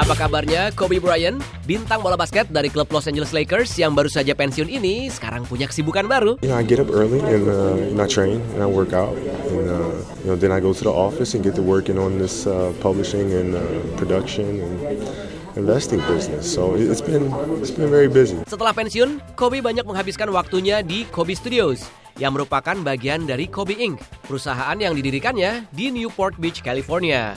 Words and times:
Apa 0.00 0.16
kabarnya 0.16 0.72
Kobe 0.72 0.96
Bryant, 0.96 1.44
bintang 1.68 2.00
bola 2.00 2.16
basket 2.16 2.48
dari 2.48 2.72
klub 2.72 2.88
Los 2.88 3.04
Angeles 3.04 3.36
Lakers 3.36 3.76
yang 3.76 3.92
baru 3.92 4.08
saja 4.08 4.32
pensiun 4.32 4.72
ini 4.72 5.12
sekarang 5.12 5.44
punya 5.44 5.68
kesibukan 5.68 6.08
baru. 6.08 6.40
You 6.40 6.48
know, 6.48 6.56
I 6.56 6.64
get 6.64 6.80
up 6.80 6.88
early 6.88 7.20
and 7.20 7.44
uh, 7.44 7.76
know, 7.76 8.00
I 8.00 8.08
train 8.08 8.40
and 8.56 8.64
I 8.64 8.68
work 8.68 8.96
out, 8.96 9.12
and 9.52 9.68
uh, 9.68 9.92
you 10.24 10.32
know, 10.32 10.40
then 10.40 10.56
I 10.56 10.58
go 10.64 10.72
to 10.72 10.80
the 10.80 10.88
office 10.88 11.36
and 11.36 11.44
get 11.44 11.52
to 11.60 11.64
working 11.64 12.00
on 12.00 12.16
this 12.16 12.48
uh, 12.48 12.72
publishing 12.80 13.28
and 13.36 13.52
uh, 13.52 13.60
production 14.00 14.64
and 14.64 15.04
investing 15.60 16.00
business. 16.08 16.48
So 16.48 16.80
it's 16.80 17.04
been 17.04 17.28
it's 17.60 17.68
been 17.68 17.92
very 17.92 18.08
busy. 18.08 18.40
Setelah 18.48 18.72
pensiun, 18.72 19.20
Kobe 19.36 19.60
banyak 19.60 19.84
menghabiskan 19.84 20.32
waktunya 20.32 20.80
di 20.80 21.04
Kobe 21.12 21.36
Studios 21.36 21.84
yang 22.16 22.32
merupakan 22.32 22.72
bagian 22.80 23.28
dari 23.28 23.52
Kobe 23.52 23.76
Inc., 23.76 24.00
perusahaan 24.24 24.80
yang 24.80 24.96
didirikannya 24.96 25.68
di 25.76 25.92
Newport 25.92 26.40
Beach, 26.40 26.64
California. 26.64 27.36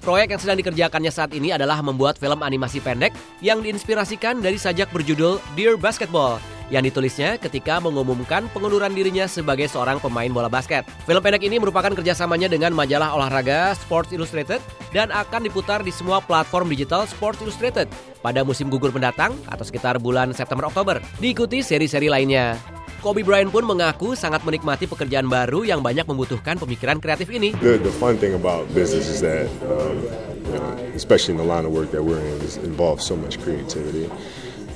Proyek 0.00 0.32
yang 0.32 0.40
sedang 0.40 0.58
dikerjakannya 0.64 1.12
saat 1.12 1.36
ini 1.36 1.52
adalah 1.52 1.84
membuat 1.84 2.16
film 2.16 2.40
animasi 2.40 2.80
pendek 2.80 3.12
yang 3.44 3.60
diinspirasikan 3.60 4.40
dari 4.40 4.56
sajak 4.56 4.88
berjudul 4.96 5.36
Dear 5.52 5.76
Basketball 5.76 6.40
yang 6.72 6.86
ditulisnya 6.86 7.36
ketika 7.36 7.82
mengumumkan 7.82 8.48
pengunduran 8.56 8.96
dirinya 8.96 9.28
sebagai 9.28 9.68
seorang 9.68 10.00
pemain 10.00 10.30
bola 10.32 10.48
basket. 10.48 10.88
Film 11.04 11.20
pendek 11.20 11.44
ini 11.44 11.60
merupakan 11.60 11.92
kerjasamanya 11.92 12.48
dengan 12.48 12.72
majalah 12.72 13.12
olahraga 13.12 13.76
Sports 13.76 14.14
Illustrated 14.14 14.62
dan 14.94 15.12
akan 15.12 15.44
diputar 15.44 15.84
di 15.84 15.92
semua 15.92 16.24
platform 16.24 16.72
digital 16.72 17.04
Sports 17.04 17.44
Illustrated 17.44 17.90
pada 18.24 18.40
musim 18.40 18.72
gugur 18.72 18.94
mendatang 18.94 19.36
atau 19.52 19.66
sekitar 19.66 20.00
bulan 20.00 20.32
September-Oktober. 20.32 21.02
Diikuti 21.20 21.60
seri-seri 21.60 22.08
lainnya. 22.08 22.79
Kobe 23.00 23.24
Bryant 23.24 23.48
pun 23.48 23.64
mengaku 23.64 24.12
sangat 24.12 24.44
menikmati 24.44 24.84
pekerjaan 24.84 25.24
baru 25.24 25.64
yang 25.64 25.80
banyak 25.80 26.04
membutuhkan 26.04 26.60
pemikiran 26.60 27.00
kreatif 27.00 27.32
ini. 27.32 27.56
The, 27.56 27.80
the 27.80 27.92
fun 27.96 28.20
thing 28.20 28.36
about 28.36 28.68
business 28.76 29.08
is 29.08 29.24
that, 29.24 29.48
you 30.44 30.52
know, 30.52 30.76
especially 30.92 31.32
in 31.32 31.40
the 31.40 31.48
line 31.48 31.64
of 31.64 31.72
work 31.72 31.96
that 31.96 32.04
we're 32.04 32.20
in, 32.20 32.36
is 32.44 32.60
involves 32.60 33.08
so 33.08 33.16
much 33.16 33.40
creativity. 33.40 34.04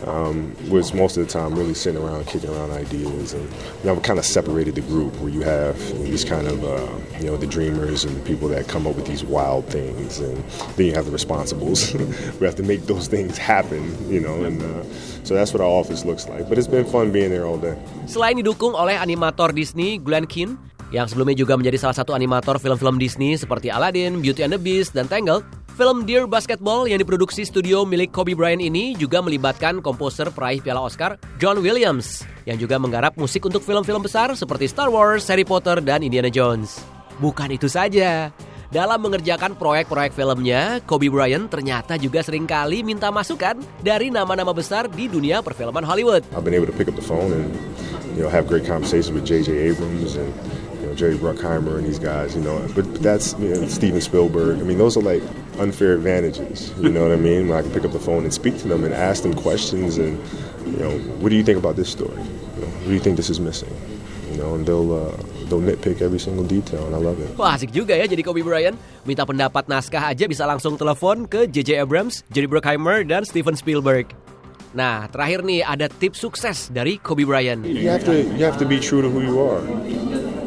Um, 0.05 0.55
was 0.69 0.92
most 0.92 1.16
of 1.16 1.27
the 1.27 1.33
time 1.33 1.55
really 1.55 1.74
sitting 1.74 2.00
around 2.02 2.27
kicking 2.27 2.50
around 2.50 2.72
ideas, 2.72 3.33
and 3.33 3.48
you 3.83 3.84
know, 3.84 3.98
kind 4.00 4.19
of 4.19 4.24
separated 4.24 4.74
the 4.74 4.83
group 4.83 5.16
where 5.20 5.33
you 5.33 5.41
have 5.42 5.77
these 6.05 6.24
kind 6.24 6.46
of 6.46 6.64
uh, 6.64 6.88
you 7.19 7.27
know 7.27 7.36
the 7.36 7.46
dreamers 7.46 8.05
and 8.05 8.16
the 8.16 8.24
people 8.28 8.48
that 8.48 8.69
come 8.69 8.86
up 8.86 8.96
with 8.96 9.06
these 9.06 9.24
wild 9.24 9.66
things, 9.66 10.20
and 10.20 10.36
then 10.77 10.86
you 10.86 10.94
have 10.94 11.06
the 11.06 11.14
responsibles 11.14 11.94
we 12.41 12.46
have 12.46 12.56
to 12.56 12.62
make 12.62 12.86
those 12.86 13.08
things 13.08 13.38
happen, 13.38 13.83
you 14.11 14.20
know, 14.20 14.44
and 14.44 14.62
uh, 14.62 14.83
so 15.24 15.34
that's 15.34 15.52
what 15.52 15.61
our 15.61 15.69
office 15.69 16.05
looks 16.05 16.28
like. 16.28 16.48
But 16.48 16.58
it's 16.58 16.68
been 16.68 16.84
fun 16.84 17.12
being 17.12 17.30
there 17.30 17.46
all 17.46 17.58
day. 17.58 17.77
Selain 18.05 18.36
didukung 18.36 18.77
oleh 18.77 18.98
animator 18.98 19.55
Disney 19.56 19.96
Glenn 19.96 20.28
Keane, 20.28 20.61
yang 20.92 21.08
sebelumnya 21.08 21.34
juga 21.39 21.56
menjadi 21.56 21.80
salah 21.80 21.96
satu 21.96 22.12
animator 22.12 22.61
film-film 22.61 23.00
Disney 23.00 23.34
seperti 23.34 23.72
Aladdin, 23.72 24.20
Beauty 24.20 24.44
and 24.44 24.52
the 24.52 24.61
Beast, 24.61 24.92
dan 24.92 25.08
Tangled, 25.08 25.42
Film 25.75 26.06
Dear 26.06 26.30
Basketball 26.30 26.86
yang 26.86 27.03
diproduksi 27.03 27.42
studio 27.42 27.83
milik 27.83 28.14
Kobe 28.14 28.39
Bryant 28.39 28.62
ini 28.62 28.94
juga 28.94 29.19
melibatkan 29.19 29.83
komposer 29.83 30.30
peraih 30.30 30.62
Piala 30.62 30.78
Oscar 30.78 31.19
John 31.42 31.58
Williams 31.58 32.22
yang 32.47 32.62
juga 32.62 32.78
menggarap 32.78 33.19
musik 33.19 33.42
untuk 33.42 33.58
film-film 33.58 33.98
besar 33.98 34.30
seperti 34.39 34.70
Star 34.70 34.86
Wars, 34.86 35.27
Harry 35.27 35.42
Potter, 35.42 35.83
dan 35.83 36.06
Indiana 36.06 36.30
Jones. 36.30 36.78
Bukan 37.19 37.58
itu 37.58 37.67
saja. 37.67 38.30
Dalam 38.70 39.02
mengerjakan 39.02 39.58
proyek-proyek 39.58 40.14
filmnya, 40.14 40.78
Kobe 40.86 41.11
Bryant 41.11 41.50
ternyata 41.50 41.98
juga 41.98 42.22
sering 42.22 42.47
kali 42.47 42.86
minta 42.86 43.11
masukan 43.11 43.58
dari 43.83 44.14
nama-nama 44.14 44.55
besar 44.55 44.86
di 44.86 45.11
dunia 45.11 45.42
perfilman 45.42 45.83
Hollywood. 45.83 46.22
Know 50.95 50.98
Jerry 50.98 51.17
Bruckheimer 51.17 51.78
and 51.78 51.87
these 51.87 51.98
guys. 51.98 52.34
You 52.34 52.42
know, 52.42 52.61
but, 52.75 52.87
but 52.92 53.03
that's 53.03 53.34
you 53.39 53.48
know, 53.48 53.67
Steven 53.67 54.00
Spielberg. 54.00 54.59
I 54.59 54.62
mean, 54.62 54.78
those 54.78 54.97
are 54.97 55.03
like 55.03 55.23
unfair 55.59 55.95
advantages. 55.95 56.73
You 56.81 56.91
know 56.91 57.03
what 57.03 57.12
I 57.12 57.17
mean? 57.17 57.48
When 57.48 57.59
I 57.59 57.62
can 57.62 57.73
pick 57.73 57.84
up 57.84 57.92
the 57.92 58.01
phone 58.01 58.25
and 58.25 58.33
speak 58.33 58.59
to 58.59 58.69
them 58.69 58.84
and 58.84 58.95
ask 58.95 59.23
them 59.23 59.34
questions 59.34 59.98
and 59.98 60.19
you 60.67 60.78
know, 60.78 60.98
what 61.20 61.29
do 61.29 61.36
you 61.36 61.45
think 61.45 61.58
about 61.58 61.77
this 61.77 61.91
story? 61.91 62.23
You 62.57 62.63
know, 62.63 62.70
what 62.83 62.89
do 62.89 62.95
you 62.95 63.01
think 63.01 63.17
this 63.17 63.30
is 63.30 63.41
missing? 63.41 63.70
You 64.30 64.39
know, 64.39 64.55
and 64.55 64.67
they'll 64.67 64.92
uh, 64.92 65.14
they'll 65.46 65.63
nitpick 65.63 66.02
every 66.02 66.18
single 66.18 66.45
detail, 66.45 66.86
and 66.86 66.95
I 66.95 66.98
love 66.98 67.20
it. 67.20 67.30
Wah 67.39 67.55
asik 67.55 67.70
juga 67.70 67.95
ya 67.95 68.08
jadi 68.08 68.24
Kobe 68.24 68.42
Bryant. 68.42 68.74
Minta 69.05 69.23
pendapat 69.23 69.68
naskah 69.68 70.11
aja 70.11 70.24
bisa 70.27 70.42
langsung 70.48 70.74
telepon 70.74 71.29
ke 71.29 71.47
J.J. 71.47 71.85
Abrams, 71.85 72.24
Jerry 72.33 72.48
Bruckheimer, 72.48 73.05
dan 73.05 73.23
Steven 73.29 73.55
Spielberg. 73.55 74.11
Nah, 74.74 75.07
terakhir 75.07 75.47
nih 75.47 75.63
ada 75.63 75.86
tips 75.86 76.18
sukses 76.18 76.67
dari 76.67 76.98
Kobe 76.98 77.23
Bryant. 77.23 77.63
You 77.63 77.86
have 77.95 78.02
to 78.11 78.27
you 78.35 78.42
have 78.42 78.58
to 78.58 78.67
be 78.67 78.83
true 78.83 79.07
to 79.07 79.07
who 79.07 79.23
you 79.23 79.39
are. 79.39 79.63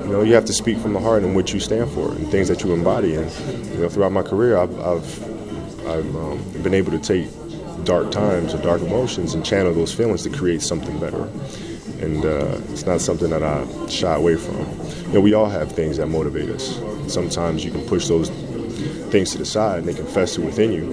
You 0.08 0.14
know, 0.14 0.22
you 0.22 0.36
have 0.36 0.46
to 0.46 0.54
speak 0.54 0.78
from 0.78 0.94
the 0.94 1.02
heart 1.02 1.24
and 1.24 1.36
what 1.36 1.52
you 1.52 1.60
stand 1.60 1.92
for 1.92 2.14
and 2.14 2.32
things 2.32 2.48
that 2.48 2.64
you 2.64 2.72
embody. 2.72 3.16
And 3.16 3.30
you 3.74 3.82
know, 3.82 3.90
throughout 3.90 4.14
my 4.14 4.24
career, 4.24 4.58
I've 4.58 4.80
I've, 4.80 5.86
I've 5.86 6.16
um, 6.16 6.42
been 6.64 6.74
able 6.74 6.92
to 6.94 7.00
take 7.00 7.28
dark 7.84 8.10
times 8.10 8.54
or 8.54 8.62
dark 8.62 8.82
emotions 8.82 9.34
and 9.34 9.46
channel 9.46 9.74
those 9.74 9.94
feelings 9.94 10.24
to 10.24 10.30
create 10.30 10.62
something 10.62 10.98
better. 10.98 11.24
And 12.00 12.24
uh, 12.24 12.58
it's 12.70 12.86
not 12.86 13.02
something 13.02 13.30
that 13.32 13.44
I 13.44 13.68
shy 13.90 14.16
away 14.16 14.38
from. 14.38 14.56
You 15.08 15.16
know, 15.16 15.20
we 15.20 15.34
all 15.34 15.50
have 15.50 15.74
things 15.74 15.98
that 15.98 16.08
motivate 16.08 16.52
us. 16.52 16.80
Sometimes 17.14 17.66
you 17.66 17.72
can 17.72 17.86
push 17.86 18.08
those 18.08 18.30
things 19.10 19.34
to 19.34 19.38
the 19.42 19.48
side 19.48 19.84
and 19.84 19.86
they 19.88 19.96
can 19.96 20.06
fester 20.06 20.42
within 20.42 20.74
you, 20.74 20.86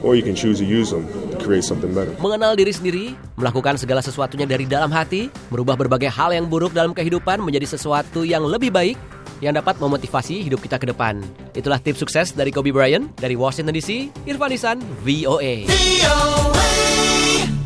or 0.00 0.14
you 0.14 0.22
can 0.22 0.34
choose 0.34 0.62
to 0.62 0.66
use 0.66 0.90
them 0.90 1.06
to 1.32 1.36
create 1.42 1.66
something 1.66 1.90
better. 1.90 2.14
Mengenal 2.22 2.54
diri 2.54 2.72
sendiri, 2.72 3.04
melakukan 3.34 3.78
segala 3.78 4.00
sesuatunya 4.04 4.46
dari 4.46 4.64
dalam 4.66 4.90
hati, 4.90 5.28
merubah 5.50 5.74
berbagai 5.74 6.10
hal 6.10 6.30
yang 6.34 6.46
buruk 6.46 6.70
dalam 6.70 6.94
kehidupan 6.94 7.42
menjadi 7.42 7.74
sesuatu 7.74 8.22
yang 8.22 8.42
lebih 8.46 8.70
baik 8.70 8.96
yang 9.42 9.58
dapat 9.58 9.74
memotivasi 9.82 10.46
hidup 10.46 10.62
kita 10.62 10.78
ke 10.78 10.86
depan. 10.86 11.18
Itulah 11.52 11.82
tips 11.82 11.98
sukses 11.98 12.30
dari 12.30 12.54
Kobe 12.54 12.70
Bryant 12.70 13.10
dari 13.18 13.34
Washington 13.34 13.74
DC, 13.74 14.14
Irfan 14.24 14.54
Isan, 14.54 14.78
VOA. 15.02 15.66
VOA. 15.66 17.61